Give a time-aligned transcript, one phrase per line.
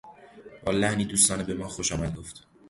[0.65, 2.47] با لحنی دوستانه به ما خوشامد گفت.